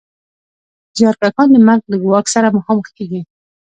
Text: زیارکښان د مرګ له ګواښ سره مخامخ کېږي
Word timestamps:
زیارکښان 0.97 1.47
د 1.51 1.57
مرګ 1.67 1.83
له 1.91 1.97
ګواښ 2.03 2.25
سره 2.35 2.55
مخامخ 2.57 2.87
کېږي 2.97 3.21